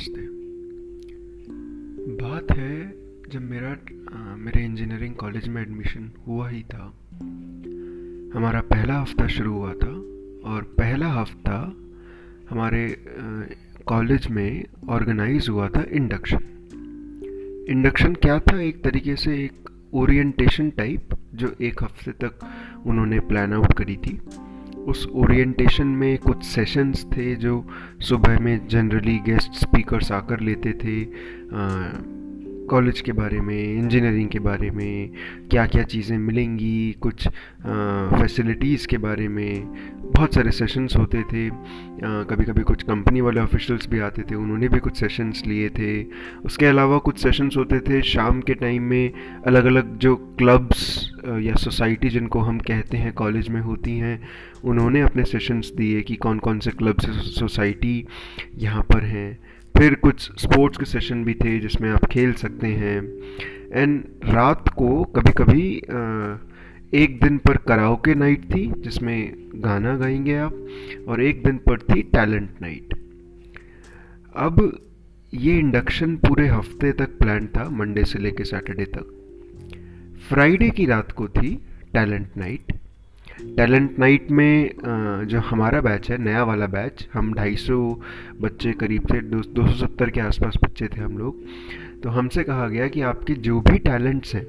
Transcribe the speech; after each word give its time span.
नमस्ते। 0.00 0.20
बात 2.20 2.50
है 2.50 2.76
जब 3.30 3.40
मेरा 3.40 3.70
आ, 3.70 4.36
मेरे 4.36 4.64
इंजीनियरिंग 4.64 5.14
कॉलेज 5.14 5.48
में 5.48 5.60
एडमिशन 5.62 6.10
हुआ 6.26 6.48
ही 6.48 6.62
था। 6.62 6.84
हमारा 8.34 8.60
पहला 8.70 8.98
हफ़्ता 9.00 9.26
शुरू 9.26 9.52
हुआ 9.52 9.72
था 9.74 9.90
और 10.50 10.62
पहला 10.78 11.08
हफ़्ता 11.10 11.56
हमारे 12.50 12.86
कॉलेज 13.86 14.26
में 14.28 14.64
ऑर्गेनाइज 14.88 15.48
हुआ 15.48 15.68
था 15.68 15.84
इंडक्शन 15.92 16.48
इंडक्शन 17.70 18.14
क्या 18.14 18.38
था? 18.40 18.60
एक 18.60 18.82
तरीके 18.84 19.16
से 19.16 19.36
एक 19.44 19.70
ओरिएंटेशन 19.94 20.70
टाइप 20.70 21.14
जो 21.34 21.54
एक 21.60 21.82
हफ़्ते 21.82 22.12
तक 22.24 22.48
उन्होंने 22.86 23.20
प्लान 23.20 23.52
आउट 23.52 23.72
करी 23.72 23.96
थी। 23.96 24.20
उस 24.88 25.06
ओरिएंटेशन 25.14 25.86
में 25.86 26.18
कुछ 26.18 26.44
सेशंस 26.44 27.04
थे 27.04 27.34
जो 27.36 27.64
सुबह 28.00 28.38
में 28.38 28.68
जनरली 28.68 29.18
गेस्ट 29.18 29.52
स्पीकर्स 29.52 30.12
आकर 30.12 30.40
लेते 30.40 30.72
थे 30.72 31.00
कॉलेज 32.70 33.00
के 33.00 33.12
बारे 33.12 33.40
में 33.40 33.56
इंजीनियरिंग 33.56 34.28
के 34.30 34.38
बारे 34.38 34.70
में 34.70 35.10
क्या 35.50 35.66
क्या 35.66 35.82
चीज़ें 35.84 36.16
मिलेंगी, 36.18 36.92
कुछ 37.00 37.26
फैसिलिटीज़ 37.28 38.86
के 38.88 38.98
बारे 38.98 39.28
में। 39.28 39.64
बहुत 40.14 40.34
सारे 40.34 40.50
सेशंस 40.50 40.96
होते 40.96 41.22
थे। 41.22 41.48
कभी 42.30 42.44
कभी 42.44 42.62
कुछ 42.62 42.82
कंपनी 42.82 43.20
वाले 43.20 43.40
ऑफिशियल्स 43.40 43.88
भी 43.90 43.98
आते 44.00 44.22
थे, 44.22 44.34
उन्होंने 44.34 44.68
भी 44.68 44.78
कुछ 44.78 44.96
सेशंस 45.00 45.42
लिए 45.46 45.68
थे। 45.70 46.02
उसके 46.44 46.66
अलावा 46.66 46.98
कुछ 46.98 47.18
सेशंस 47.18 47.56
होते 47.56 47.80
थे 47.80 48.00
शाम 48.02 48.40
के 48.40 48.54
टाइम 48.54 48.82
में 48.82 49.12
अलग 49.46 49.64
अलग 49.64 49.96
जो 49.98 50.16
क्लब्स 50.38 51.10
या 51.42 51.54
सोसाइटी 51.56 52.08
जिनको 52.08 52.40
हम 52.40 52.58
कहते 52.60 52.96
हैं 52.96 53.12
कॉलेज 53.14 53.48
में 53.48 53.60
होती 53.60 53.98
हैं, 53.98 54.20
उन्होंने 54.64 55.00
अपने 55.00 55.24
सेशंस 55.26 55.72
दिए 55.76 56.00
कि 56.02 56.16
कौन 56.16 56.38
कौन 56.38 56.58
से 56.58 56.70
क्लब्स 56.70 57.06
सोसाइटी 57.38 58.04
यहाँ 58.58 58.82
पर 58.82 59.04
हैं। 59.04 59.38
फिर 59.80 59.94
कुछ 59.94 60.20
स्पोर्ट्स 60.40 60.78
के 60.78 60.84
सेशन 60.84 61.22
भी 61.24 61.34
थे 61.34 61.58
जिसमें 61.58 61.88
आप 61.90 62.04
खेल 62.04 62.32
सकते 62.32 62.66
हैं। 62.66 62.96
एंड 63.72 64.02
रात 64.24 64.68
को 64.68 65.04
कभी 65.04 65.32
कभी 65.32 65.62
एक 66.94 67.18
दिन 67.22 67.38
पर 67.38 67.56
कराओके 67.56 68.14
नाइट 68.14 68.44
थी, 68.44 68.66
जिसमें 68.78 69.32
गाना 69.54 69.96
गाएँगे 69.96 70.36
आप, 70.36 70.66
और 71.08 71.22
एक 71.22 71.42
दिन 71.44 71.56
पर 71.58 71.78
थी 71.80 72.02
टैलेंट 72.02 72.60
नाइट 72.62 72.94
अब 74.36 74.60
ये 75.34 75.58
इंडक्शन 75.58 76.16
पूरे 76.16 76.48
हफ़्ते 76.48 76.92
तक 76.92 77.18
प्लान 77.18 77.46
था 77.46 77.68
मंडे 77.70 78.04
से 78.04 78.18
लेके 78.18 78.44
सैटरडे 78.44 78.84
तक। 78.84 79.16
फ्राइडे 80.28 80.70
की 80.70 80.86
रात 80.86 81.12
को 81.12 81.28
थी 81.28 81.56
टैलेंट 81.94 82.36
नाइट 82.36 82.79
टैलेंट 83.56 83.98
नाइट 83.98 84.30
में 84.30 84.70
जो 85.28 85.40
हमारा 85.40 85.80
बैच 85.80 86.10
है, 86.10 86.18
नया 86.18 86.42
वाला 86.44 86.66
बैच, 86.66 87.06
हम 87.14 87.32
250 87.34 88.00
बच्चे, 88.40 88.72
करीब 88.72 89.06
थे 89.12 89.20
दो 89.20 89.42
सौ 89.42 89.74
सत्तर 89.76 90.10
के 90.10 90.20
आसपास 90.20 90.58
बच्चे 90.64 90.88
थे 90.88 91.00
हम 91.00 91.18
लोग। 91.18 91.42
तो 92.02 92.10
हमसे 92.10 92.44
कहा 92.44 92.68
गया 92.68 92.88
कि 92.88 93.00
आपके 93.02 93.34
जो 93.34 93.60
भी 93.60 93.78
टैलेंट्स 93.78 94.34
हैं, 94.34 94.44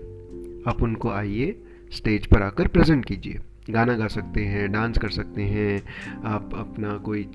आप 0.67 0.81
उनको 0.83 1.09
आइए, 1.09 1.55
स्टेज 1.91 2.25
पर 2.25 2.41
आकर 2.41 2.67
प्रेजेंट 2.67 3.05
कीजिए। 3.05 3.39
गाना 3.69 3.93
गा 3.93 4.07
सकते 4.07 4.41
हैं, 4.41 4.71
डांस 4.71 4.97
कर 4.97 5.09
सकते 5.09 5.41
हैं, 5.41 5.81
आप 6.25 6.55
अपना 6.55 6.97
कोई 6.97 7.27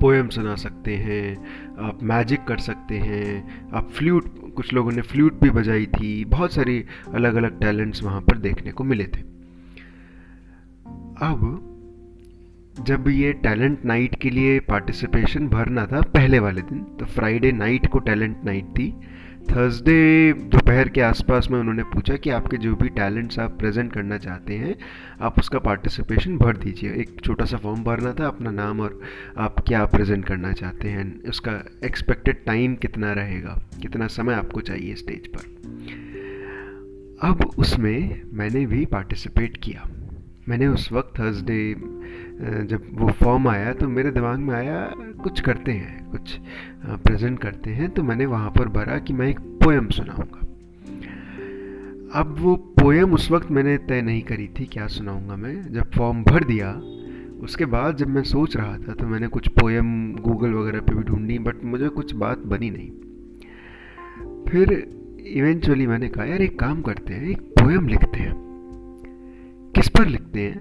पोएम 0.00 0.28
सुना 0.28 0.54
सकते 0.56 0.94
हैं, 0.96 1.36
आप 1.78 2.02
मैजिक 2.02 2.44
कर 2.44 2.58
सकते 2.58 2.98
हैं, 2.98 3.70
आप 3.72 3.90
फ्लूट, 3.90 4.24
कुछ 4.56 4.72
लोगों 4.72 4.92
ने 4.92 5.02
फ्लूट 5.02 5.40
भी 5.40 5.50
बजाई 5.50 5.86
थी, 5.86 6.24
बहुत 6.24 6.52
सारी 6.52 6.84
अलग 7.14 7.34
अलग 7.34 7.60
टैलेंट्स 7.60 8.02
वहाँ 8.02 8.20
पर 8.20 8.38
देखने 8.38 8.72
को 8.72 8.84
मिले 8.84 9.04
थे। 9.06 9.31
अब 11.22 11.68
जब 12.86 13.08
ये 13.08 13.32
टैलेंट 13.32 13.84
नाइट 13.84 14.14
के 14.20 14.30
लिए 14.30 14.58
पार्टिसिपेशन 14.60 15.48
भरना 15.48 15.86
था, 15.86 16.00
पहले 16.00 16.38
वाले 16.38 16.62
दिन 16.62 16.82
तो 17.00 17.06
फ्राइडे 17.06 17.52
नाइट 17.52 17.86
को 17.86 17.98
टैलेंट 17.98 18.44
नाइट 18.44 18.64
थी। 18.64 18.90
थर्सडे 19.50 20.32
दोपहर 20.32 20.88
के 20.88 21.00
आसपास 21.00 21.48
में 21.50 21.58
उन्होंने 21.60 21.82
पूछा 21.84 22.16
कि 22.16 22.30
आपके 22.30 22.56
जो 22.56 22.74
भी 22.76 22.88
टैलेंट्स 22.88 23.38
आप 23.38 23.58
प्रेजेंट 23.58 23.92
करना 23.92 24.18
चाहते 24.18 24.54
हैं, 24.54 24.74
आप 25.20 25.38
उसका 25.38 25.58
पार्टिसिपेशन 25.58 26.36
भर 26.38 26.56
दीजिए। 26.56 26.92
एक 26.92 27.20
छोटा 27.24 27.44
सा 27.44 27.56
फॉर्म 27.56 27.82
भरना 27.84 28.12
था 28.20 28.26
अपना 28.26 28.50
नाम 28.50 28.80
और 28.80 29.00
आप 29.38 29.60
क्या 29.68 29.84
प्रेजेंट 29.86 30.24
करना 30.24 30.52
चाहते 30.52 30.88
हैं 30.88 31.22
उसका 31.28 31.52
एक्सपेक्टेड 31.84 32.44
टाइम 32.46 32.74
कितना 32.76 33.12
रहेगा, 33.12 33.60
कितना 33.82 34.06
समय 34.08 34.34
आपको 34.34 34.60
चाहिए 34.60 34.94
स्टेज 34.94 35.26
पर। 35.26 35.50
अब 37.28 37.50
उसमें 37.58 38.22
मैंने 38.32 38.66
भी 38.66 38.84
पार्टिसिपेट 38.86 39.56
किया। 39.56 39.88
मैंने 40.48 40.66
उस 40.66 40.90
वक्त 40.92 41.12
थर्सडे 41.18 41.74
जब 42.66 42.86
वो 42.92 43.08
फॉर्म 43.14 43.48
आया 43.48 43.72
तो 43.72 43.88
मेरे 43.88 44.10
दिमाग 44.10 44.38
में 44.38 44.54
आया, 44.54 44.78
कुछ 45.22 45.40
करते 45.40 45.72
हैं, 45.72 46.10
कुछ 46.10 46.36
प्रेजेंट 46.86 47.38
करते 47.38 47.70
हैं 47.70 47.90
तो 47.90 48.02
मैंने 48.02 48.26
वहाँ 48.26 48.50
पर 48.50 48.68
भरा 48.68 48.98
कि 48.98 49.12
मैं 49.12 49.28
एक 49.28 49.40
पोएम 49.62 49.88
सुनाऊँगा। 49.90 50.40
अब 52.14 52.36
वो 52.38 52.54
पोएम 52.80 53.12
उस 53.14 53.30
वक्त 53.30 53.50
मैंने 53.50 53.76
तय 53.78 54.02
नहीं 54.02 54.22
करी 54.22 54.48
थी 54.58 54.66
क्या 54.66 54.86
सुनाऊँगा 54.88 55.36
मैं। 55.36 55.72
जब 55.72 55.90
फॉर्म 55.90 56.22
भर 56.24 56.44
दिया, 56.44 56.72
उसके 57.42 57.64
बाद 57.66 57.96
जब 57.96 58.08
मैं 58.08 58.22
सोच 58.24 58.56
रहा 58.56 58.76
था 58.78 58.94
तो 58.94 59.06
मैंने 59.06 59.28
कुछ 59.28 59.48
पोएम 59.50 60.14
गूगल 60.16 60.52
वगैरह 60.52 60.80
पे 60.80 60.94
भी 60.94 61.02
ढूंढी 61.02 61.38
बट 61.38 61.64
मुझे 61.64 61.88
कुछ 61.90 62.14
बात 62.14 62.38
बनी 62.46 62.70
नहीं। 62.70 62.90
फिर 64.48 64.72
इवेंचुअली 65.28 65.86
मैंने 65.86 66.08
कहा, 66.08 66.24
यार, 66.24 66.42
एक 66.42 66.58
काम 66.58 66.82
करते 66.82 67.14
हैं, 67.14 67.30
एक 67.30 67.40
पोएम 67.58 67.88
लिखते 67.88 68.18
हैं। 68.18 68.51
किस 69.74 69.88
पर 69.88 70.06
लिखते 70.06 70.40
हैं? 70.40 70.60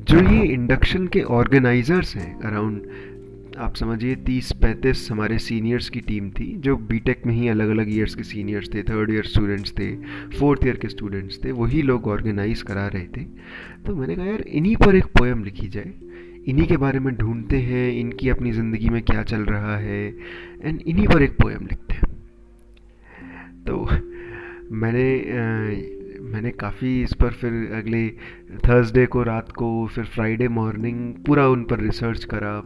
जो 0.00 0.20
ये 0.30 0.42
इंडक्शन 0.44 1.06
के 1.06 1.22
ऑर्गेनाइजर्स 1.32 2.16
हैं 2.16 2.34
अराउंड 2.40 3.56
आप 3.58 3.74
समझिए 3.74 4.14
तीस, 4.16 4.50
पैंतीस 4.52 5.08
हमारे 5.10 5.38
सीनियर्स 5.38 5.88
की 5.88 6.00
टीम 6.00 6.30
थी, 6.30 6.46
जो 6.56 6.76
बीटेक 6.76 7.26
में 7.26 7.32
ही 7.34 7.48
अलग 7.48 7.68
अलग 7.68 7.92
ईयर्स 7.94 8.14
के 8.14 8.22
सीनियर्स 8.22 8.68
थे 8.74 8.82
थर्ड 8.82 9.10
ईयर 9.10 9.24
स्टूडेंट्स 9.24 9.72
थे 9.72 9.90
फोर्थ 10.38 10.66
ईयर 10.66 10.76
के 10.76 10.88
स्टूडेंट्स 10.88 11.38
थे, 11.44 11.52
वही 11.52 11.82
लोग 11.82 12.06
ऑर्गेनाइज 12.08 12.62
करा 12.62 12.86
रहे 12.86 13.06
थे। 13.06 13.24
तो 13.86 13.94
मैंने 13.94 14.16
कहा, 14.16 14.26
यार, 14.26 14.40
इन्हीं 14.40 14.76
पर 14.76 14.96
एक 14.96 15.06
पोएम 15.18 15.44
लिखी 15.44 15.68
जाए। 15.68 15.92
इन्हीं 16.48 16.66
के 16.66 16.76
बारे 16.76 16.98
में 16.98 17.14
ढूंढते 17.16 17.58
हैं, 17.58 17.92
इनकी 17.92 18.28
अपनी 18.28 18.52
ज़िंदगी 18.52 18.88
में 18.88 19.02
क्या 19.02 19.22
चल 19.22 19.42
रहा 19.44 19.76
है 19.76 20.06
एंड 20.64 20.80
इन्हीं 20.80 21.06
पर 21.08 21.22
एक 21.22 21.36
पोएम 21.42 21.66
लिखते 21.66 21.94
हैं। 21.94 22.08
तो 23.64 23.88
मैंने 24.72 25.99
मैंने 26.22 26.50
काफ़ी 26.50 27.02
इस 27.02 27.12
पर 27.12 27.30
फिर 27.30 27.52
अगले 27.74 28.08
थर्सडे 28.66 29.06
को, 29.06 29.22
रात 29.22 29.52
को, 29.52 29.86
फिर 29.86 30.04
फ्राइडे 30.04 30.48
मॉर्निंग 30.48 31.14
पूरा 31.26 31.46
उन 31.48 31.64
पर 31.64 31.80
रिसर्च 31.80 32.24
करा 32.24 32.56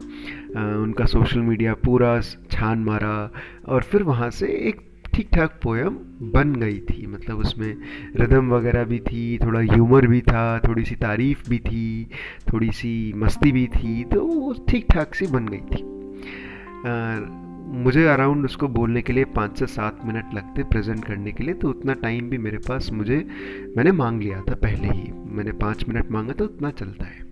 उनका 0.74 1.04
सोशल 1.06 1.40
मीडिया 1.40 1.74
पूरा 1.74 2.20
छान 2.20 2.84
मारा 2.84 3.30
और 3.66 3.82
फिर 3.82 4.02
वहाँ 4.02 4.30
से 4.30 4.46
एक 4.68 4.80
ठीक 5.14 5.28
ठाक 5.34 5.58
पोएम 5.62 5.96
बन 6.32 6.54
गई 6.54 6.78
थी। 6.80 7.06
मतलब 7.06 7.38
उसमें 7.38 7.76
रिदम 8.16 8.50
वगैरह 8.50 8.84
भी 8.84 8.98
थी, 8.98 9.38
थोड़ा 9.38 9.60
ह्यूमर 9.60 10.06
भी 10.06 10.20
था 10.20 10.58
थोड़ी 10.58 10.84
सी 10.84 10.94
तारीफ़ 10.96 11.48
भी 11.50 11.58
थी 11.58 12.08
थोड़ी 12.52 12.70
सी 12.72 13.12
मस्ती 13.16 13.52
भी 13.52 13.66
थी 13.66 14.02
तो 14.04 14.24
वो 14.24 14.52
ठीक 14.68 14.86
ठाक 14.92 15.14
सी 15.14 15.26
बन 15.26 15.46
गई 15.46 15.60
थी। 15.72 15.82
मुझे 17.64 18.04
अराउंड 18.06 18.44
उसको 18.44 18.68
बोलने 18.68 19.02
के 19.02 19.12
लिए 19.12 19.24
पाँच 19.24 19.58
से 19.58 19.66
सात 19.66 20.04
मिनट 20.04 20.34
लगते 20.34 20.62
प्रेजेंट 20.62 21.04
करने 21.04 21.32
के 21.32 21.44
लिए 21.44 21.54
तो 21.54 21.68
उतना 21.68 21.94
टाइम 21.94 22.28
भी 22.30 22.38
मेरे 22.38 22.58
पास 22.58 22.90
मुझे, 22.92 23.16
मैंने 23.76 23.92
मांग 23.92 24.22
लिया 24.22 24.40
था 24.40 24.54
पहले 24.54 24.88
ही। 24.88 25.12
मैंने 25.12 25.52
पाँच 25.52 25.84
मिनट 25.88 26.10
मांगा 26.10 26.32
तो 26.32 26.44
उतना 26.44 26.70
चलता 26.70 27.04
है। 27.04 27.22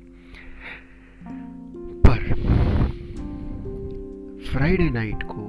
पर 2.06 2.24
फ्राइडे 4.50 4.90
नाइट 4.90 5.22
को, 5.22 5.48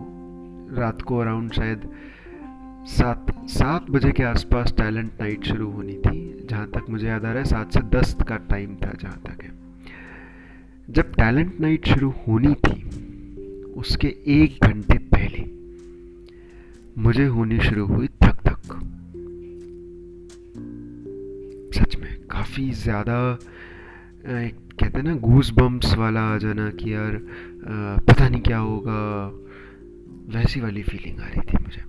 रात 0.76 1.02
को 1.02 1.18
अराउंड 1.18 1.52
शायद 1.52 1.90
सात 2.88 3.32
सात 3.50 3.90
बजे 3.92 4.12
के 4.12 4.24
आसपास 4.24 4.74
टैलेंट 4.78 5.12
नाइट 5.22 5.44
शुरू 5.44 5.70
होनी 5.72 5.94
थी, 5.94 6.48
जहाँ 6.50 6.68
तक 6.68 6.90
मुझे 6.90 7.08
याद 7.08 7.26
आ 7.26 7.30
रहा 7.30 7.38
है, 7.38 7.46
सात 7.46 7.74
से 7.74 7.80
दस 7.80 8.16
का 8.28 8.38
टाइम 8.50 8.76
था 8.76 8.92
जहाँ 9.02 9.20
तक 9.26 9.44
है। 9.44 9.52
जब 10.90 11.14
टैलेंट 11.14 11.60
नाइट 11.60 11.88
शुरू 11.88 12.14
होनी 12.28 12.54
थी 12.54 12.82
उसके 13.78 14.08
एक 14.34 14.64
घंटे 14.64 14.98
पहले 15.14 15.42
मुझे 16.98 17.26
होनी 17.26 17.60
शुरू 17.60 17.86
हुई 17.86 18.08
थक 18.24 18.38
थक। 18.48 18.74
सच 21.76 21.96
में 21.96 22.12
काफ़ी 22.32 22.70
ज़्यादा 22.84 23.18
कहते 24.26 24.98
हैं 24.98 25.04
ना 25.04 25.16
घूस 25.16 25.52
बम्स 25.52 25.96
वाला 25.98 26.22
आ 26.34 26.38
जाना 26.38 26.70
कि 26.72 26.94
यार 26.94 27.16
आ, 27.16 27.98
पता 28.00 28.30
नहीं 28.30 28.42
क्या 28.42 28.58
होगा। 28.58 29.00
वैसी 30.36 30.60
वाली 30.62 30.84
फीलिंग 30.84 31.20
आ 31.20 31.28
रही 31.28 31.42
थी 31.42 31.64
मुझे। 31.64 31.82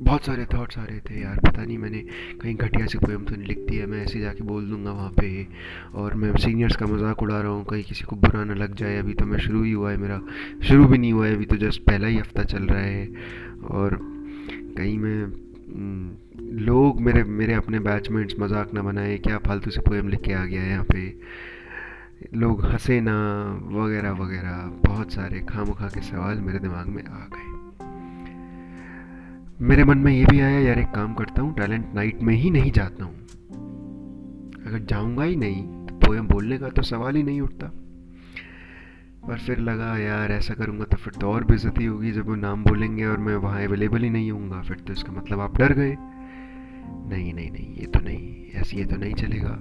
बहुत 0.00 0.24
सारे 0.24 0.44
थॉट्स 0.52 0.78
आ 0.78 0.84
रहे 0.84 0.98
थे 1.00 1.20
यार, 1.20 1.38
पता 1.38 1.64
नहीं 1.64 1.76
मैंने 1.78 1.98
कहीं 2.40 2.54
घटिया 2.56 2.86
सी 2.86 2.98
पोएम 2.98 3.24
तो 3.24 3.36
नहीं 3.36 3.46
लिख 3.46 3.58
दी 3.68 3.76
है, 3.76 3.86
मैं 3.86 4.02
ऐसे 4.02 4.20
जाके 4.20 4.44
बोल 4.44 4.68
दूँगा 4.70 4.92
वहाँ 4.92 5.10
पे। 5.10 5.46
और 5.94 6.14
मैं 6.14 6.32
सीनियर्स 6.36 6.76
का 6.76 6.86
मज़ाक 6.86 7.22
उड़ा 7.22 7.40
रहा 7.40 7.50
हूँ, 7.50 7.64
कहीं 7.64 7.82
किसी 7.84 8.04
को 8.04 8.16
बुरा 8.16 8.44
ना 8.44 8.54
लग 8.54 8.74
जाए, 8.74 8.98
अभी 8.98 9.14
तो 9.14 9.26
मैं 9.26 9.38
शुरू 9.38 9.62
ही 9.62 9.72
हुआ 9.72 9.90
है 9.90 9.96
मेरा। 9.96 10.20
शुरू 10.62 10.86
भी 10.86 10.98
नहीं 10.98 11.12
हुआ 11.12 11.26
है, 11.26 11.34
अभी 11.34 11.44
तो 11.44 11.56
जस्ट 11.58 11.82
पहला 11.82 12.06
ही 12.06 12.18
हफ़्ता 12.18 12.44
चल 12.44 12.66
रहा 12.66 12.80
है। 12.80 13.06
और 13.70 13.98
कहीं 14.76 14.98
मैं 14.98 16.28
लोग 16.58 17.00
मेरे 17.00 17.22
मेरे 17.24 17.54
अपने 17.54 17.78
बैचमेंट्स 17.80 18.34
मज़ाक 18.40 18.74
ना 18.74 18.82
बनाए, 18.82 19.16
क्या 19.18 19.38
फालतू 19.38 19.70
से 19.70 19.80
पोएम 19.80 20.08
लिख 20.08 20.20
के 20.20 20.32
आ 20.32 20.44
गया 20.44 20.62
है 20.62 20.70
यहाँ 20.70 20.84
पे। 20.84 21.14
लोग 22.34 22.64
हंसे 22.66 23.00
ना, 23.00 23.14
वगैरह 23.72 24.12
वगैरह, 24.14 24.56
बहुत 24.86 25.12
सारे 25.12 25.40
खाम 25.48 25.72
खा 25.72 25.88
के 25.88 26.00
सवाल 26.02 26.40
मेरे 26.40 26.58
दिमाग 26.58 26.88
में 26.88 27.02
आ 27.04 27.26
गए। 27.26 27.49
मेरे 29.60 29.84
मन 29.84 29.98
में 29.98 30.12
ये 30.12 30.24
भी 30.24 30.40
आया, 30.40 30.58
यार, 30.58 30.78
एक 30.78 30.86
काम 30.86 31.14
करता 31.14 31.42
हूँ, 31.42 31.54
टैलेंट 31.54 31.94
नाइट 31.94 32.22
में 32.22 32.34
ही 32.34 32.50
नहीं 32.50 32.70
जाता 32.72 33.04
हूँ। 33.04 33.14
अगर 34.66 34.78
जाऊँगा 34.78 35.24
ही 35.24 35.36
नहीं 35.36 35.62
तो 35.86 35.94
पोएम 35.94 36.26
बोलने 36.26 36.58
का 36.58 36.68
तो 36.68 36.82
सवाल 36.82 37.16
ही 37.16 37.22
नहीं 37.22 37.40
उठता। 37.40 37.66
पर 39.26 39.38
फिर 39.38 39.58
लगा, 39.58 39.96
यार, 39.98 40.32
ऐसा 40.32 40.54
करूँगा 40.54 40.84
तो 40.84 40.96
फिर 40.96 41.12
तो 41.12 41.32
और 41.32 41.44
बेजती 41.44 41.84
होगी 41.84 42.12
जब 42.12 42.26
वो 42.26 42.34
नाम 42.34 42.64
बोलेंगे 42.64 43.04
और 43.04 43.18
मैं 43.18 43.36
वहाँ 43.36 43.64
अवेलेबल 43.64 44.02
ही 44.02 44.10
नहीं 44.10 44.30
होऊँगा। 44.30 44.60
फिर 44.62 44.76
तो 44.76 44.92
इसका 44.92 45.12
मतलब 45.12 45.40
आप 45.40 45.58
डर 45.58 45.72
गए? 45.72 45.96
नहीं 45.98 47.34
नहीं 47.34 47.50
नहीं, 47.50 47.74
ये 47.76 47.86
तो 47.86 48.00
नहीं, 48.00 48.46
ऐसे 48.54 48.76
ये 48.76 48.84
तो 48.84 48.96
नहीं 48.96 49.14
चलेगा। 49.14 49.52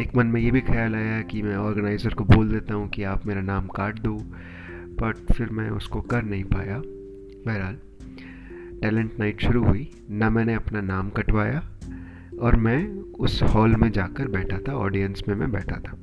एक 0.00 0.16
मन 0.16 0.26
में 0.26 0.40
ये 0.40 0.50
भी 0.50 0.60
ख्याल 0.60 0.94
आया 0.94 1.20
कि 1.22 1.42
मैं 1.42 1.56
ऑर्गेनाइज़र 1.56 2.14
को 2.14 2.24
बोल 2.24 2.50
देता 2.50 2.74
हूँ 2.74 2.88
कि 2.88 3.02
आप 3.02 3.26
मेरा 3.26 3.40
नाम 3.40 3.66
काट 3.68 3.98
दो 3.98 4.14
बट 5.00 5.32
फिर 5.32 5.50
मैं 5.50 5.70
उसको 5.70 6.00
कर 6.00 6.22
नहीं 6.22 6.44
पाया। 6.44 6.82
बहरहाल 7.46 7.78
टैलेंट 8.82 9.18
नाइट 9.18 9.40
शुरू 9.40 9.64
हुई, 9.64 9.88
ना 10.10 10.30
मैंने 10.30 10.54
अपना 10.54 10.80
नाम 10.80 11.10
कटवाया 11.10 11.62
और 12.40 12.56
मैं 12.56 12.86
उस 13.20 13.42
हॉल 13.44 13.76
में 13.76 13.90
जाकर 13.92 14.28
बैठा 14.28 14.58
था 14.58 14.72
ऑडियंस 14.76 15.22
में 15.28 15.34
मैं 15.34 15.50
बैठा 15.52 15.76
था। 15.78 15.98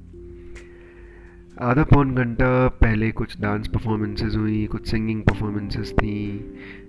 आधा 1.61 1.83
पौन 1.83 2.13
घंटा 2.15 2.67
पहले 2.81 3.11
कुछ 3.11 3.39
डांस 3.41 3.67
परफॉर्मेंसेज 3.67 4.35
हुई, 4.35 4.65
कुछ 4.65 4.87
सिंगिंग 4.87 5.21
परफॉर्मेंसेज 5.23 5.91
थी, 5.93 6.37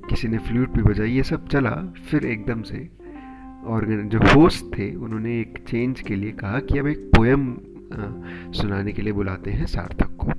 किसी 0.09 0.29
ने 0.29 0.39
फ्लूट 0.39 0.71
भी 0.71 0.83
बजाई, 0.83 1.11
ये 1.11 1.23
सब 1.23 1.49
चला, 1.49 1.71
फिर 2.11 2.27
एकदम 2.27 2.63
से 2.63 2.89
और 3.65 3.87
जो 4.13 4.19
होस्ट 4.35 4.65
थे, 4.79 4.95
उन्होंने 4.95 5.41
एक 5.41 5.59
चेंज 5.69 6.01
के 6.01 6.17
लिए 6.17 6.33
कहा 6.33 6.59
कि 6.61 6.79
अब 6.79 6.87
एक 6.87 7.11
पोएम 7.17 7.53
सुनाने 8.53 8.93
के 8.93 9.03
लिए 9.03 9.13
बुलाते 9.13 9.51
हैं 9.51 9.67
सार्थक 9.67 10.17
को। 10.17 10.31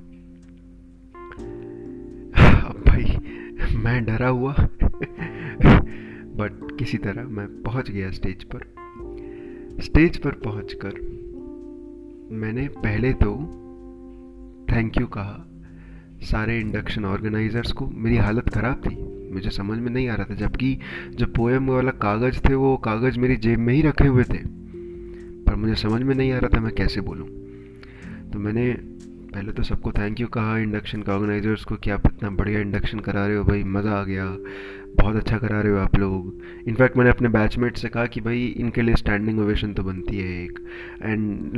अब 2.62 2.82
भाई, 2.86 3.18
मैं 3.76 4.04
डरा 4.04 4.28
हुआ। 4.28 4.54
बट 6.42 6.78
किसी 6.78 6.98
तरह 6.98 7.28
मैं 7.28 7.62
पहुँच 7.62 7.90
गया 7.90 8.10
स्टेज 8.10 8.44
पर। 8.44 8.60
स्टेज 9.80 10.16
पर 10.16 10.30
पहुंचकर 10.30 11.00
मैंने 12.32 12.68
पहले 12.68 13.12
तो 13.12 13.32
थैंक 14.72 15.00
यू 15.00 15.06
कहा। 15.06 15.48
सारे 16.22 16.60
इंडक्शन 16.60 17.04
ऑर्गेनाइजर्स 17.04 17.72
को 17.72 17.86
मेरी 17.86 18.16
हालत 18.16 18.48
ख़राब 18.48 18.82
थी। 18.86 18.96
मुझे 19.34 19.50
समझ 19.50 19.78
में 19.78 19.90
नहीं 19.90 20.08
आ 20.08 20.14
रहा 20.14 20.26
था, 20.30 20.34
जबकि 20.34 20.78
जो 21.14 21.26
पोएम 21.26 21.70
वाला 21.70 21.90
कागज़ 21.90 22.38
थे, 22.48 22.54
वो 22.54 22.76
कागज़ 22.76 23.18
मेरी 23.18 23.36
जेब 23.36 23.58
में 23.58 23.74
ही 23.74 23.82
रखे 23.82 24.08
हुए 24.08 24.24
थे। 24.24 24.38
पर 25.44 25.54
मुझे 25.54 25.74
समझ 25.74 26.02
में 26.02 26.14
नहीं 26.14 26.32
आ 26.32 26.38
रहा 26.38 26.56
था 26.56 26.60
मैं 26.60 26.74
कैसे 26.74 27.00
बोलूँ। 27.00 27.28
तो 28.30 28.38
मैंने 28.38 28.72
पहले 29.34 29.52
तो 29.52 29.62
सबको 29.62 29.92
थैंक 29.92 30.20
यू 30.20 30.26
कहा 30.26 30.58
इंडक्शन 30.58 31.02
का 31.02 31.14
ऑर्गेनाइजर्स 31.14 31.64
को 31.64 31.76
कि 31.76 31.90
आप 31.90 32.02
इतना 32.06 32.30
बढ़िया 32.30 32.60
इंडक्शन 32.60 32.98
करा 32.98 33.26
रहे 33.26 33.36
हो 33.36 33.44
भाई? 33.44 33.64
मज़ा 33.64 33.92
आ 33.92 34.04
गया। 34.04 34.36
बहुत 34.96 35.16
अच्छा 35.16 35.38
करा 35.38 35.60
रहे 35.60 35.72
हो 35.72 35.78
आप 35.78 35.96
लोग। 35.96 36.42
इनफैक्ट 36.68 36.96
मैंने 36.96 37.10
अपने 37.10 37.28
बैचमेट 37.28 37.76
से 37.76 37.88
कहा 37.88 38.06
कि 38.06 38.20
भाई, 38.20 38.46
इनके 38.46 38.82
लिए 38.82 38.94
स्टैंडिंग 38.94 39.40
ओवेशन 39.40 39.72
तो 39.72 39.82
बनती 39.82 40.18
है 40.18 40.44
एक। 40.44 40.58
एंड 41.02 41.52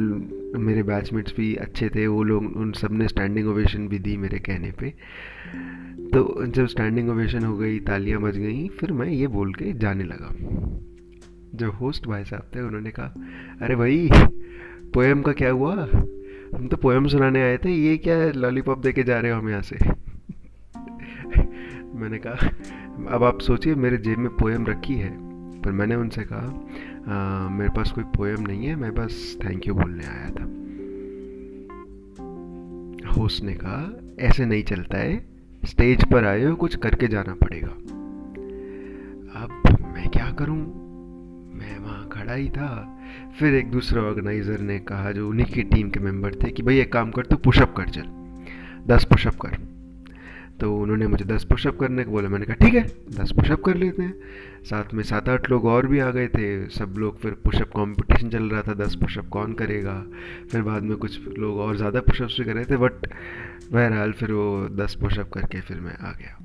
मेरे 0.57 0.83
बैचमेट्स 0.83 1.37
भी 1.37 1.55
अच्छे 1.55 1.89
थे, 1.89 2.07
वो 2.07 2.23
लोग, 2.23 2.57
उन 2.57 2.73
सबने 2.73 3.09
स्टैंडिंग 3.09 3.49
ओवेशन 3.49 3.89
भी 3.89 3.99
दी 3.99 4.17
मेरे 4.17 4.39
कहने 4.39 4.71
पे। 4.71 4.95
तो 6.13 6.47
जब 6.47 6.67
स्टैंडिंग 6.67 7.11
ओवेशन 7.11 7.45
हो 7.45 7.57
गई, 7.57 7.81
तालियाँ 7.81 8.21
बज 8.21 8.39
गई, 8.39 8.69
फिर 8.69 8.93
मैं 8.93 9.07
ये 9.07 9.27
बोल 9.27 9.55
के 9.55 9.73
जाने 9.73 10.05
लगा। 10.05 10.35
जो 11.55 11.71
होस्ट 11.71 12.07
भाई 12.07 12.25
साहब 12.25 12.51
थे, 12.55 12.61
उन्होंने 12.61 12.91
कहा, 12.91 13.15
अरे 13.63 13.77
भाई 13.77 14.11
पोएम 14.95 15.23
का 15.23 15.33
क्या 15.33 15.51
हुआ? 15.51 15.89
हम 16.55 16.69
तो 16.71 16.77
पोएम 16.77 17.07
सुनाने 17.07 17.43
आए 17.43 17.57
थे, 17.57 17.71
ये 17.71 17.97
क्या 17.97 18.31
लॉलीपॉप 18.31 18.79
दे 18.79 18.93
के 18.93 19.03
जा 19.03 19.21
रहे 19.21 19.33
हो 19.33 19.39
हम 19.39 19.49
यहाँ 19.49 19.63
से? 19.63 19.77
मैंने 21.95 22.19
कहा 22.19 22.51
अब 23.11 23.25
आप 23.25 23.41
सोचिए, 23.41 23.75
मेरे 23.75 23.97
जेब 23.97 24.19
में 24.19 24.29
पोएम 24.31 24.67
रखी 24.67 24.95
है, 24.95 25.11
पर 25.63 25.73
मैंने 25.73 25.95
उनसे 25.95 26.23
कहा 26.33 27.49
मेरे 27.51 27.71
पास 27.71 27.93
कोई 27.93 28.05
पोएम 28.05 28.41
नहीं 28.41 28.67
है, 28.67 28.77
मैं 28.77 28.95
बस 28.95 29.39
थैंक 29.45 29.67
यू 29.69 29.75
बोलने 29.75 30.05
आया 30.05 30.31
था. 30.31 30.45
होस्ट 33.13 33.43
ने 33.45 33.55
कहा, 33.55 34.15
ऐसे 34.21 34.47
नहीं 34.47 34.63
चलता 34.63 34.99
है 34.99 35.27
स्टेज 35.65 36.05
पर 36.05 36.25
आए 36.25 36.45
हो, 36.45 36.55
कुछ 36.55 36.77
करके 36.77 37.09
जाना 37.09 37.35
पड़ेगा। 37.35 37.69
अब 39.41 39.79
मैं 39.95 40.09
क्या 40.11 40.31
करूँ? 40.31 40.59
मैं 41.55 41.79
वहाँ 41.79 42.09
खड़ा 42.09 42.35
ही 42.35 42.49
था। 42.49 42.99
फिर 43.39 43.55
एक 43.55 43.71
दूसरा 43.71 44.03
ऑर्गेनाइजर 44.03 44.61
ने 44.61 44.79
कहा, 44.79 45.13
जो 45.13 45.29
उन्हीं 45.29 45.47
की 45.47 45.63
टीम 45.63 45.91
के 45.91 46.01
मेंबर 46.01 46.35
थे, 46.35 46.51
कि 46.51 46.63
भाई, 46.63 46.79
एक 46.79 46.93
काम 46.93 47.11
कर, 47.11 47.27
तू 47.27 47.37
पुशअप 47.37 47.75
कर 47.77 47.89
चल। 47.89 48.07
दस 48.87 49.05
पुशअप 49.05 49.35
कर। 49.35 49.64
तो 50.61 50.77
उन्होंने 50.77 51.07
मुझे 51.07 51.25
दस 51.25 51.45
पुशअप 51.45 51.79
करने 51.79 52.05
को 52.05 52.11
बोला। 52.11 52.29
मैंने 52.29 52.47
कहा, 52.47 52.55
ठीक 52.55 52.75
है, 52.75 52.83
दस 53.19 53.33
पुशअप 53.33 53.63
कर 53.63 53.75
लेते 53.75 54.03
हैं। 54.03 54.15
साथ 54.65 54.95
में 54.95 55.03
सात 55.03 55.29
आठ 55.29 55.51
लोग 55.51 55.65
और 55.65 55.87
भी 55.87 55.99
आ 55.99 56.11
गए 56.11 56.29
थे। 56.29 56.69
सब 56.69 56.95
लोग 56.99 57.19
फिर 57.19 57.33
पुशअप 57.33 57.69
कंपटीशन 57.69 58.31
चल 58.31 58.45
रहा 58.45 58.63
था, 58.63 58.75
दस 58.75 58.95
पुशअप 58.95 59.29
कौन 59.29 59.53
करेगा? 59.53 60.05
फिर 60.53 60.63
बाद 60.63 60.83
में 60.83 60.97
कुछ 60.97 61.21
लोग 61.39 61.59
और 61.59 61.77
ज़्यादा 61.77 62.01
पुशअप्स 62.01 62.39
भी 62.39 62.45
कर 62.45 62.55
रहे 62.55 62.65
थे 62.65 62.77
बट 62.77 63.07
बहरहाल 63.73 64.13
फिर 64.13 64.33
वो 64.33 64.69
दस 64.69 64.95
पुशअप 64.95 65.31
करके 65.31 65.61
फिर 65.61 65.81
मैं 65.81 65.97
आ 65.97 66.13
गया। 66.13 66.39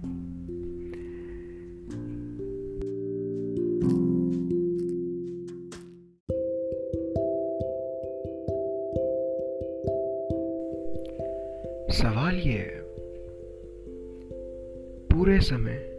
सवाल 11.91 12.35
ये 12.35 12.53
है 12.53 12.78
पूरे 15.19 15.39
समय 15.39 15.91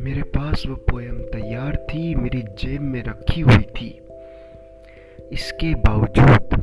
मेरे 0.00 0.22
पास 0.22 0.66
वो 0.66 0.74
पोयम 0.74 1.18
तैयार 1.18 1.76
थी, 1.76 2.14
मेरी 2.14 2.42
जेब 2.42 2.80
में 2.80 3.02
रखी 3.04 3.40
हुई 3.40 3.62
थी। 3.62 4.00
इसके 5.32 5.74
बावजूद 5.74 6.54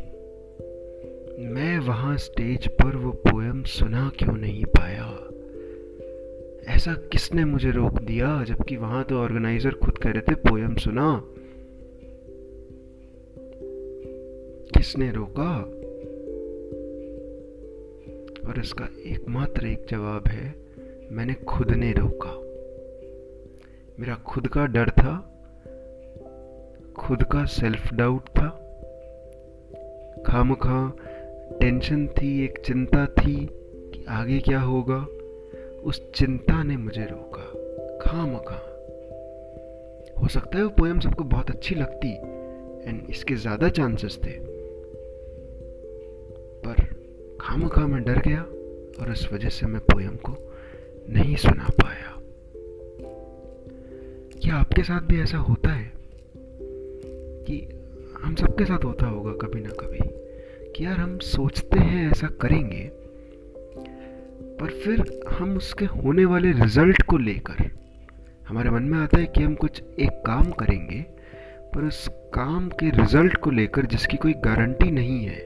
मैं 1.39 1.79
वहाँ 1.79 2.17
स्टेज 2.17 2.67
पर 2.67 2.95
वो 2.95 3.11
पोयम 3.11 3.63
सुना 3.63 4.11
क्यों 4.19 4.33
नहीं 4.33 4.65
पाया? 4.65 5.07
ऐसा 6.75 6.93
किसने 6.93 7.45
मुझे 7.45 7.71
रोक 7.71 8.01
दिया 8.01 8.43
जबकि 8.43 8.75
वहाँ 8.75 9.03
तो 9.03 9.17
ऑर्गेनाइजर 9.17 9.71
खुद 9.71 9.97
कह 9.97 10.09
रहे 10.09 10.21
थे, 10.21 10.35
पोयम 10.35 10.75
सुना 10.75 11.23
किसने 14.77 15.11
रोका? 15.11 15.57
और 18.49 18.59
इसका 18.59 18.89
एकमात्र 19.05 19.67
एक 19.67 19.85
जवाब 19.89 20.27
है 20.27 20.66
मैंने 21.11 21.33
खुद 21.33 21.71
ने 21.71 21.91
रोका। 21.91 22.31
मेरा 23.99 24.15
खुद 24.25 24.47
का 24.47 24.65
डर 24.65 24.89
था, 24.89 25.15
खुद 26.97 27.23
का 27.23 27.45
सेल्फ 27.45 27.93
डाउट 27.93 28.29
था। 28.29 28.49
खाम 30.27 30.53
खा 30.55 30.93
टेंशन 31.59 32.07
थी, 32.07 32.43
एक 32.45 32.59
चिंता 32.65 33.05
थी 33.05 33.35
कि 33.51 34.05
आगे 34.09 34.39
क्या 34.39 34.59
होगा। 34.59 35.05
उस 35.83 36.01
चिंता 36.11 36.63
ने 36.63 36.77
मुझे 36.77 37.05
रोका। 37.05 37.45
खाम 38.01 38.37
खा 38.37 38.63
हो 40.21 40.27
सकता 40.27 40.57
है 40.57 40.63
वो 40.63 40.69
पोएम 40.69 40.99
सबको 40.99 41.23
बहुत 41.23 41.49
अच्छी 41.49 41.75
लगती 41.75 42.13
एंड 42.89 43.09
इसके 43.09 43.35
ज़्यादा 43.35 43.69
चांसेस 43.69 44.19
थे। 44.25 44.31
पर 46.63 46.83
खाम 47.41 47.67
खा 47.67 47.87
मैं 47.87 48.03
डर 48.03 48.19
गया 48.19 48.41
और 49.01 49.11
इस 49.11 49.27
वजह 49.33 49.49
से 49.49 49.67
मैं 49.67 49.81
पोएम 49.81 50.15
को 50.15 50.35
नहीं 51.09 51.35
सुना 51.35 51.67
पाया। 51.83 52.13
क्या 54.41 54.55
आपके 54.55 54.83
साथ 54.83 55.01
भी 55.01 55.21
ऐसा 55.21 55.37
होता 55.37 55.69
है? 55.69 55.91
कि 57.47 57.69
हम 58.23 58.35
सबके 58.35 58.65
साथ 58.65 58.85
होता 58.85 59.05
होगा 59.05 59.31
कभी 59.31 59.61
ना 59.61 59.69
कभी। 59.69 59.99
कि 60.75 60.85
यार 60.85 60.97
हम 60.97 61.17
सोचते 61.17 61.79
हैं 61.79 62.11
ऐसा 62.11 62.27
करेंगे, 62.27 62.91
पर 64.59 64.69
फिर 64.69 65.21
हम 65.29 65.57
उसके 65.57 65.85
होने 65.85 66.25
वाले 66.25 66.51
रिज़ल्ट 66.51 67.01
को 67.01 67.17
लेकर, 67.17 67.71
हमारे 68.47 68.69
मन 68.69 68.83
में 68.83 68.99
आता 68.99 69.17
है 69.17 69.25
कि 69.25 69.43
हम 69.43 69.55
कुछ 69.55 69.83
एक 69.99 70.09
काम 70.09 70.51
करेंगे, 70.51 71.05
पर 71.75 71.83
उस 71.83 72.11
काम 72.33 72.69
के 72.69 72.89
रिज़ल्ट 72.89 73.37
को 73.37 73.51
लेकर 73.51 73.85
जिसकी 73.85 74.17
कोई 74.17 74.33
गारंटी 74.33 74.91
नहीं 74.91 75.25
है, 75.25 75.41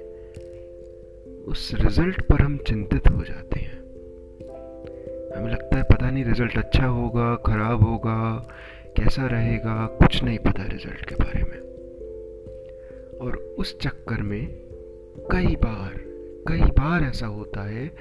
उस 1.48 1.72
रिज़ल्ट 1.74 2.22
पर 2.22 2.41
हम 2.41 2.58
चिंतित 2.58 3.08
हो 3.08 3.24
जाते 3.24 3.60
हैं। 3.60 3.80
हमें 5.35 5.51
लगता 5.51 5.77
है 5.77 5.83
पता 5.83 6.09
नहीं 6.09 6.25
रिज़ल्ट 6.25 6.57
अच्छा 6.57 6.85
होगा, 6.85 7.35
खराब 7.35 7.83
होगा, 7.83 8.47
कैसा 8.97 9.27
रहेगा, 9.27 9.85
कुछ 9.88 10.23
नहीं 10.23 10.39
पता 10.39 10.63
रिज़ल्ट 10.63 11.05
के 11.05 11.15
बारे 11.15 11.43
में। 11.43 11.59
और 13.19 13.55
उस 13.59 13.79
चक्कर 13.79 14.21
में 14.21 14.47
कई 15.31 15.55
बार 15.55 16.11
कई 16.47 16.61
बार 16.61 17.03
ऐसा 17.03 17.25
होता 17.25 17.61
है 17.61 17.91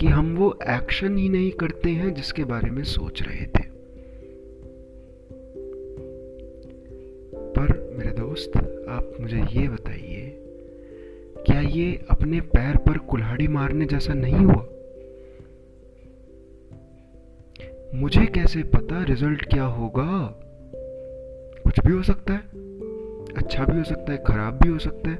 कि 0.00 0.06
हम 0.06 0.36
वो 0.36 0.58
एक्शन 0.68 1.16
ही 1.18 1.28
नहीं 1.28 1.50
करते 1.50 1.90
हैं 1.90 2.14
जिसके 2.14 2.44
बारे 2.44 2.70
में 2.70 2.84
सोच 2.84 3.22
रहे 3.22 3.46
थे। 3.46 3.62
पर 7.34 7.94
मेरे 7.98 8.10
दोस्त, 8.10 8.56
आप 8.88 9.12
मुझे 9.20 9.42
ये 9.52 9.68
बताइए, 9.68 10.38
क्या 11.46 11.60
ये 11.60 12.04
अपने 12.10 12.40
पैर 12.40 12.76
पर 12.76 12.98
कुल्हाड़ी 12.98 13.48
मारने 13.48 13.86
जैसा 13.86 14.14
नहीं 14.14 14.36
हुआ? 14.36 14.66
मुझे 17.94 18.26
कैसे 18.26 18.62
पता 18.62 19.02
रिज़ल्ट 19.02 19.44
क्या 19.50 19.64
होगा? 19.64 20.40
कुछ 21.64 21.80
भी 21.86 21.92
हो 21.92 22.02
सकता 22.02 22.32
है। 22.32 22.38
अच्छा 23.32 23.64
भी 23.64 23.78
हो 23.78 23.84
सकता 23.84 24.12
है, 24.12 24.24
खराब 24.26 24.58
भी 24.62 24.68
हो 24.68 24.78
सकता 24.78 25.10
है। 25.10 25.16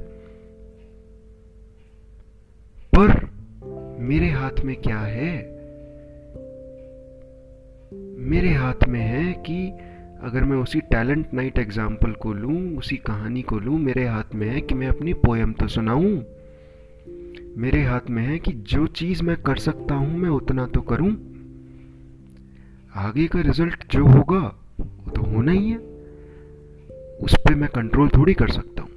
पर 2.97 3.29
मेरे 3.99 4.29
हाथ 4.29 4.61
में 4.65 4.75
क्या 4.75 4.99
है? 4.99 5.37
मेरे 8.17 8.49
हाथ 8.49 8.87
में 8.87 9.01
है 9.01 9.33
कि 9.33 9.69
अगर 10.21 10.43
मैं 10.43 10.57
उसी 10.57 10.81
टैलेंट 10.81 11.33
नाइट 11.33 11.59
एग्ज़ाम्पल 11.59 12.11
को 12.11 12.33
लूँ, 12.33 12.77
उसी 12.77 12.97
कहानी 12.97 13.41
को 13.41 13.59
लूँ, 13.59 13.79
मेरे 13.79 14.05
हाथ 14.05 14.35
में 14.35 14.49
है 14.49 14.61
कि 14.61 14.75
मैं 14.75 14.87
अपनी 14.87 15.13
पोयम 15.13 15.53
तो 15.53 15.67
सुनाऊं। 15.67 16.21
मेरे 17.57 17.83
हाथ 17.83 18.09
में 18.09 18.23
है 18.23 18.39
कि 18.39 18.51
जो 18.51 18.87
चीज़ 18.87 19.23
मैं 19.23 19.37
कर 19.37 19.55
सकता 19.55 19.95
हूँ, 19.95 20.17
मैं 20.17 20.29
उतना 20.29 20.67
तो 20.67 20.81
करूँ। 20.81 21.34
आगे 22.95 23.27
का 23.27 23.41
रिज़ल्ट 23.41 23.91
जो 23.91 24.05
होगा, 24.05 24.59
वो 24.79 25.11
तो 25.11 25.21
होना 25.21 25.51
ही 25.51 25.69
है। 25.69 25.77
उस 27.21 27.35
पर 27.39 27.55
मैं 27.55 27.69
कंट्रोल 27.69 28.09
थोड़ी 28.09 28.33
कर 28.33 28.47
सकता 28.47 28.81
हूँ। 28.81 28.91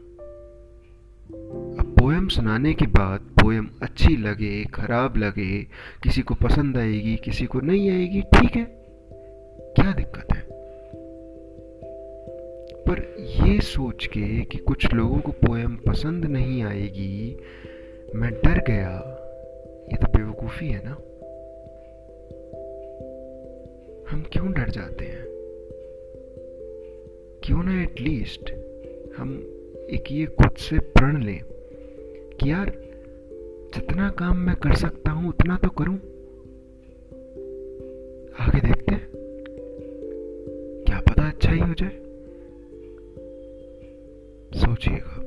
अब 1.78 1.94
पोएम 1.98 2.28
सुनाने 2.28 2.74
के 2.74 2.86
बाद 2.86 3.20
पोएम 3.20 3.70
अच्छी 3.82 4.16
लगे, 4.16 4.64
खराब 4.64 5.16
लगे, 5.16 5.62
किसी 6.02 6.22
को 6.22 6.34
पसंद 6.34 6.78
आएगी, 6.78 7.16
किसी 7.16 7.46
को 7.46 7.60
नहीं 7.60 7.90
आएगी, 7.90 8.20
ठीक 8.22 8.56
है? 8.56 8.64
क्या 9.76 9.92
दिक्कत 9.92 10.26
है? 10.34 10.48
पर 12.84 13.16
ये 13.46 13.60
सोच 13.60 14.06
के 14.06 14.40
कि 14.40 14.58
कुछ 14.58 14.94
लोगों 14.94 15.18
को 15.18 15.32
पोएम 15.32 15.76
पसंद 15.76 16.24
नहीं 16.24 16.62
आएगी, 16.62 17.36
मैं 18.14 18.32
डर 18.32 18.64
गया। 18.66 19.14
ये 19.92 19.96
तो 19.96 20.18
बेवकूफ़ी 20.18 20.68
है 20.68 20.82
ना? 20.84 20.96
हम 24.10 24.24
क्यों 24.32 24.52
डर 24.52 24.70
जाते 24.70 25.04
हैं? 25.04 25.24
क्यों 27.44 27.62
ना 27.62 27.82
एटलीस्ट 27.82 28.50
हम 29.16 29.38
एक 29.90 30.04
ये 30.10 30.26
खुद 30.26 30.50
से 30.56 30.78
प्रण 30.78 31.22
लें 31.22 31.40
कि 32.40 32.50
यार, 32.50 32.72
जितना 33.74 34.10
काम 34.10 34.36
मैं 34.36 34.56
कर 34.56 34.74
सकता 34.74 35.10
हूँ, 35.10 35.28
उतना 35.28 35.56
तो 35.56 35.68
करूँ। 35.68 35.94
आगे 38.40 38.60
देखते 38.60 38.94
हैं। 38.94 39.08
क्या 40.86 41.00
पता 41.00 41.28
अच्छा 41.28 41.52
ही 41.52 41.60
हो 41.60 41.74
जाए? 41.74 42.00
सोचिएगा। 44.60 45.17